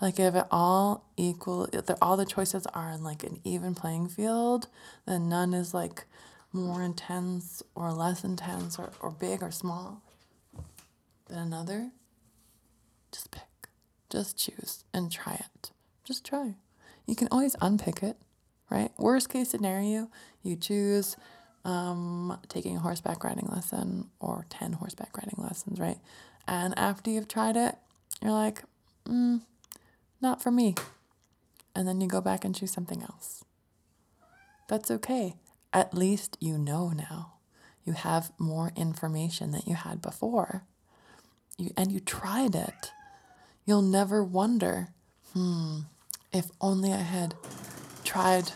Like 0.00 0.18
if 0.18 0.34
it 0.34 0.46
all 0.50 1.04
equal, 1.16 1.68
if 1.72 1.84
all 2.00 2.16
the 2.16 2.24
choices 2.26 2.66
are 2.74 2.90
in 2.90 3.04
like 3.04 3.22
an 3.22 3.40
even 3.44 3.74
playing 3.74 4.08
field, 4.08 4.68
then 5.06 5.28
none 5.28 5.52
is 5.54 5.74
like 5.74 6.04
more 6.52 6.82
intense 6.82 7.62
or 7.74 7.92
less 7.92 8.24
intense 8.24 8.78
or, 8.78 8.92
or 9.00 9.10
big 9.10 9.42
or 9.42 9.50
small 9.50 10.02
than 11.28 11.38
another. 11.38 11.90
Just 13.12 13.30
pick, 13.30 13.68
just 14.08 14.38
choose 14.38 14.84
and 14.94 15.12
try 15.12 15.34
it. 15.34 15.70
Just 16.10 16.26
try. 16.26 16.56
You 17.06 17.14
can 17.14 17.28
always 17.30 17.54
unpick 17.60 18.02
it, 18.02 18.16
right? 18.68 18.90
Worst 18.98 19.28
case 19.28 19.48
scenario, 19.48 20.08
you 20.42 20.56
choose 20.56 21.16
um, 21.64 22.36
taking 22.48 22.76
a 22.76 22.80
horseback 22.80 23.22
riding 23.22 23.46
lesson 23.46 24.10
or 24.18 24.44
10 24.50 24.72
horseback 24.72 25.16
riding 25.16 25.36
lessons, 25.38 25.78
right? 25.78 25.98
And 26.48 26.76
after 26.76 27.12
you've 27.12 27.28
tried 27.28 27.56
it, 27.56 27.76
you're 28.20 28.32
like, 28.32 28.64
mm, 29.04 29.42
not 30.20 30.42
for 30.42 30.50
me. 30.50 30.74
And 31.76 31.86
then 31.86 32.00
you 32.00 32.08
go 32.08 32.20
back 32.20 32.44
and 32.44 32.56
choose 32.56 32.72
something 32.72 33.02
else. 33.02 33.44
That's 34.66 34.90
okay. 34.90 35.34
At 35.72 35.94
least 35.94 36.36
you 36.40 36.58
know 36.58 36.88
now. 36.88 37.34
You 37.84 37.92
have 37.92 38.32
more 38.36 38.72
information 38.74 39.52
than 39.52 39.62
you 39.64 39.76
had 39.76 40.02
before. 40.02 40.64
You, 41.56 41.70
and 41.76 41.92
you 41.92 42.00
tried 42.00 42.56
it. 42.56 42.90
You'll 43.64 43.82
never 43.82 44.24
wonder, 44.24 44.88
hmm, 45.32 45.82
if 46.32 46.50
only 46.60 46.92
I 46.92 46.98
had 46.98 47.34
tried. 48.04 48.52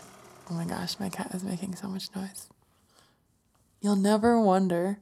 Oh 0.49 0.53
my 0.53 0.65
gosh, 0.65 0.99
my 0.99 1.09
cat 1.09 1.31
is 1.33 1.43
making 1.43 1.75
so 1.75 1.87
much 1.87 2.09
noise. 2.15 2.47
You'll 3.81 3.95
never 3.95 4.39
wonder, 4.39 4.99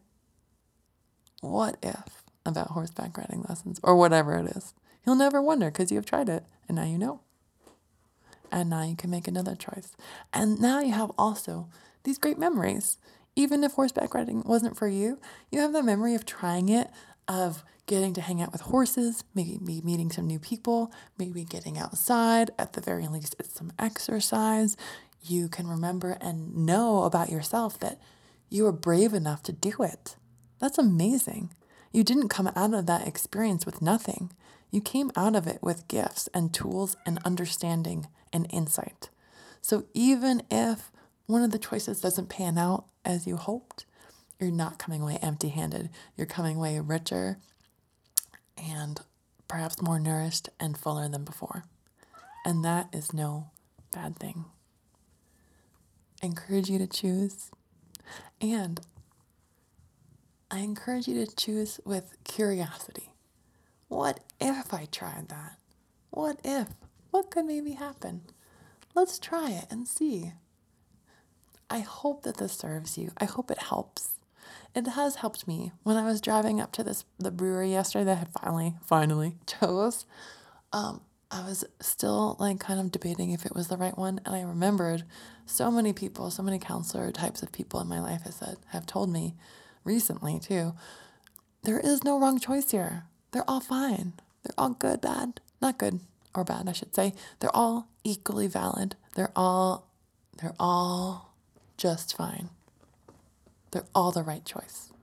what 1.41 1.77
if 1.81 2.23
about 2.45 2.71
horseback 2.71 3.17
riding 3.17 3.45
lessons 3.47 3.79
or 3.83 3.95
whatever 3.95 4.37
it 4.37 4.55
is. 4.55 4.73
You'll 5.05 5.15
never 5.15 5.41
wonder 5.41 5.69
because 5.69 5.91
you 5.91 5.97
have 5.97 6.05
tried 6.05 6.29
it 6.29 6.45
and 6.67 6.75
now 6.75 6.85
you 6.85 6.97
know. 6.97 7.21
And 8.51 8.69
now 8.69 8.83
you 8.83 8.95
can 8.95 9.09
make 9.09 9.27
another 9.27 9.55
choice. 9.55 9.95
And 10.31 10.59
now 10.59 10.79
you 10.79 10.93
have 10.93 11.11
also 11.17 11.69
these 12.03 12.17
great 12.17 12.37
memories. 12.37 12.97
Even 13.35 13.63
if 13.63 13.73
horseback 13.73 14.13
riding 14.13 14.43
wasn't 14.45 14.77
for 14.77 14.87
you, 14.87 15.19
you 15.51 15.59
have 15.59 15.73
the 15.73 15.81
memory 15.81 16.13
of 16.13 16.25
trying 16.25 16.69
it, 16.69 16.89
of 17.27 17.63
getting 17.85 18.13
to 18.13 18.21
hang 18.21 18.41
out 18.41 18.51
with 18.51 18.61
horses, 18.61 19.23
maybe 19.35 19.59
meeting 19.61 20.09
some 20.11 20.27
new 20.27 20.39
people, 20.39 20.91
maybe 21.17 21.43
getting 21.43 21.77
outside, 21.77 22.51
at 22.57 22.73
the 22.73 22.81
very 22.81 23.07
least, 23.07 23.35
it's 23.39 23.53
some 23.53 23.73
exercise. 23.77 24.77
You 25.21 25.49
can 25.49 25.67
remember 25.67 26.17
and 26.21 26.55
know 26.55 27.03
about 27.03 27.29
yourself 27.29 27.79
that 27.79 27.99
you 28.49 28.63
were 28.63 28.71
brave 28.71 29.13
enough 29.13 29.43
to 29.43 29.51
do 29.51 29.73
it. 29.79 30.15
That's 30.59 30.77
amazing. 30.77 31.53
You 31.91 32.03
didn't 32.03 32.29
come 32.29 32.51
out 32.55 32.73
of 32.73 32.85
that 32.85 33.07
experience 33.07 33.65
with 33.65 33.81
nothing. 33.81 34.31
You 34.71 34.81
came 34.81 35.11
out 35.15 35.35
of 35.35 35.45
it 35.45 35.59
with 35.61 35.87
gifts 35.87 36.29
and 36.33 36.53
tools 36.53 36.95
and 37.05 37.19
understanding 37.23 38.07
and 38.31 38.47
insight. 38.49 39.09
So 39.61 39.85
even 39.93 40.43
if 40.49 40.91
one 41.25 41.43
of 41.43 41.51
the 41.51 41.59
choices 41.59 42.01
doesn't 42.01 42.29
pan 42.29 42.57
out 42.57 42.85
as 43.05 43.27
you 43.27 43.37
hoped, 43.37 43.85
you're 44.39 44.51
not 44.51 44.79
coming 44.79 45.01
away 45.01 45.19
empty 45.21 45.49
handed. 45.49 45.89
You're 46.17 46.27
coming 46.27 46.57
away 46.57 46.79
richer 46.79 47.37
and 48.57 48.99
perhaps 49.47 49.81
more 49.81 49.99
nourished 49.99 50.49
and 50.59 50.77
fuller 50.77 51.07
than 51.09 51.23
before. 51.23 51.65
And 52.45 52.63
that 52.65 52.89
is 52.93 53.13
no 53.13 53.51
bad 53.91 54.17
thing. 54.17 54.45
I 56.21 56.25
encourage 56.27 56.69
you 56.69 56.79
to 56.79 56.87
choose. 56.87 57.51
And 58.41 58.81
I 60.49 60.59
encourage 60.59 61.07
you 61.07 61.25
to 61.25 61.35
choose 61.35 61.79
with 61.85 62.15
curiosity. 62.23 63.11
What 63.87 64.19
if 64.39 64.73
I 64.73 64.85
tried 64.91 65.29
that? 65.29 65.57
What 66.09 66.39
if? 66.43 66.67
What 67.11 67.29
could 67.31 67.45
maybe 67.45 67.73
happen? 67.73 68.21
Let's 68.95 69.19
try 69.19 69.51
it 69.51 69.65
and 69.69 69.87
see. 69.87 70.33
I 71.69 71.79
hope 71.79 72.23
that 72.23 72.37
this 72.37 72.53
serves 72.53 72.97
you. 72.97 73.11
I 73.17 73.25
hope 73.25 73.49
it 73.49 73.57
helps. 73.57 74.12
It 74.75 74.87
has 74.87 75.15
helped 75.15 75.47
me. 75.47 75.71
When 75.83 75.97
I 75.97 76.05
was 76.05 76.21
driving 76.21 76.59
up 76.59 76.71
to 76.73 76.83
this 76.83 77.05
the 77.19 77.31
brewery 77.31 77.71
yesterday 77.71 78.05
that 78.05 78.11
I 78.11 78.19
had 78.19 78.33
finally, 78.33 78.75
finally 78.81 79.37
chose, 79.47 80.05
um, 80.71 81.01
I 81.29 81.45
was 81.45 81.63
still 81.79 82.35
like 82.39 82.59
kind 82.59 82.79
of 82.79 82.91
debating 82.91 83.31
if 83.31 83.45
it 83.45 83.55
was 83.55 83.67
the 83.67 83.77
right 83.77 83.97
one. 83.97 84.19
And 84.25 84.35
I 84.35 84.41
remembered 84.41 85.03
so 85.45 85.71
many 85.71 85.93
people, 85.93 86.31
so 86.31 86.43
many 86.43 86.59
counselor 86.59 87.11
types 87.11 87.41
of 87.43 87.51
people 87.51 87.79
in 87.81 87.87
my 87.87 87.99
life 87.99 88.23
has 88.23 88.35
said, 88.35 88.57
have 88.67 88.85
told 88.85 89.09
me 89.09 89.35
recently 89.83 90.39
too, 90.39 90.73
there 91.63 91.79
is 91.79 92.03
no 92.03 92.19
wrong 92.19 92.39
choice 92.39 92.71
here. 92.71 93.05
They're 93.31 93.49
all 93.49 93.61
fine. 93.61 94.13
They're 94.43 94.53
all 94.57 94.71
good, 94.71 95.01
bad, 95.01 95.39
not 95.61 95.77
good 95.77 96.01
or 96.35 96.43
bad, 96.43 96.67
I 96.67 96.73
should 96.73 96.93
say. 96.93 97.13
They're 97.39 97.55
all 97.55 97.87
equally 98.03 98.47
valid. 98.47 98.95
They're 99.15 99.31
all 99.35 99.87
they're 100.41 100.55
all 100.59 101.33
just 101.77 102.17
fine. 102.17 102.49
They're 103.73 103.85
all 103.95 104.11
the 104.11 104.21
right 104.21 104.45
choice. 104.45 104.93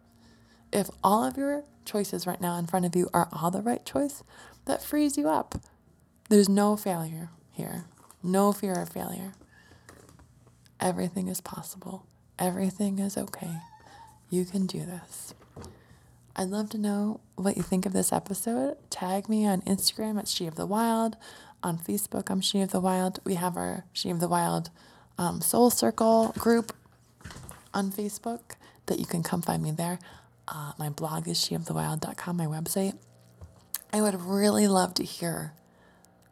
If 0.73 0.89
all 1.03 1.25
of 1.25 1.37
your 1.37 1.65
choices 1.85 2.25
right 2.25 2.41
now 2.41 2.57
in 2.57 2.67
front 2.69 2.87
of 2.87 2.95
you 2.95 3.11
are 3.13 3.29
all 3.33 3.51
the 3.51 3.63
right 3.63 3.85
choice, 3.85 4.23
that 4.67 4.81
frees 4.81 5.19
you 5.19 5.29
up. 5.29 5.57
There's 6.29 6.49
no 6.49 6.77
failure 6.77 7.31
here. 7.51 7.87
No 8.23 8.53
fear 8.53 8.75
of 8.75 8.89
failure. 8.89 9.33
Everything 10.79 11.27
is 11.27 11.41
possible. 11.41 12.07
Everything 12.39 13.01
is 13.01 13.19
okay. 13.19 13.57
You 14.31 14.45
can 14.45 14.67
do 14.67 14.87
this. 14.87 15.35
I'd 16.37 16.49
love 16.49 16.71
to 16.71 16.79
know 16.79 17.19
what 17.35 17.57
you 17.57 17.65
think 17.65 17.85
of 17.85 17.93
this 17.93 18.13
episode. 18.13 18.77
Tag 18.89 19.29
me 19.29 19.45
on 19.45 19.63
Instagram 19.63 20.17
at 20.17 20.29
She 20.29 20.47
of 20.47 20.55
the 20.55 20.67
Wild. 20.67 21.17
On 21.65 21.77
Facebook, 21.77 22.31
I'm 22.31 22.41
She 22.41 22.61
of 22.61 22.71
the 22.71 22.81
Wild. 22.81 23.19
We 23.25 23.35
have 23.35 23.57
our 23.57 23.85
She 23.93 24.11
of 24.11 24.21
the 24.21 24.29
Wild 24.29 24.71
um, 25.19 25.41
Soul 25.41 25.71
Circle 25.71 26.35
group 26.39 26.73
on 27.75 27.91
Facebook 27.91 28.53
that 28.91 28.99
you 28.99 29.07
can 29.07 29.23
come 29.23 29.41
find 29.41 29.63
me 29.63 29.71
there. 29.71 29.99
Uh, 30.47 30.73
my 30.79 30.91
blog 30.91 31.29
is 31.29 31.39
sheofthewild.com, 31.39 32.37
my 32.37 32.47
website. 32.47 32.99
I 33.93 34.03
would 34.03 34.21
really 34.21 34.67
love 34.67 34.95
to 34.95 35.05
hear 35.05 35.55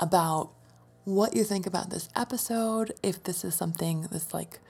about 0.00 0.50
what 1.04 1.34
you 1.34 1.44
think 1.44 1.66
about 1.66 1.90
this 1.90 2.08
episode, 2.14 2.92
if 3.02 3.22
this 3.22 3.44
is 3.44 3.54
something 3.54 4.08
that's 4.10 4.34
like 4.34 4.60